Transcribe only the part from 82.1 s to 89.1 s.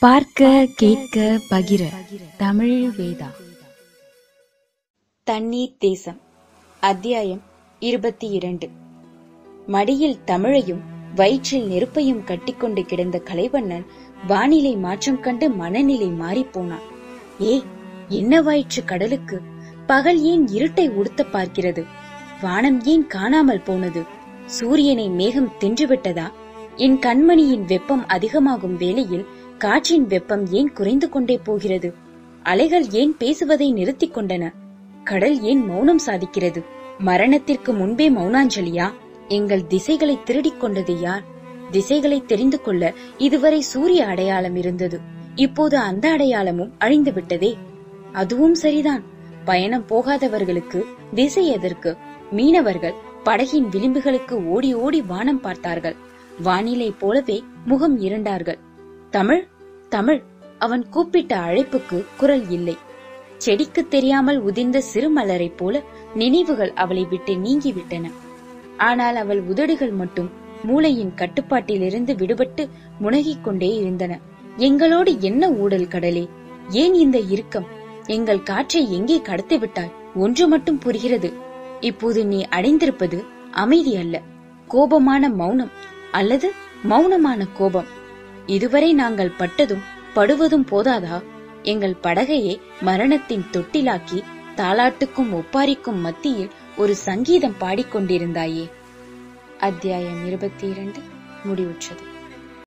நீ அடைந்திருப்பது அமைதி அல்ல கோபமான மௌனம் அல்லது மௌனமான கோபம். இதுவரை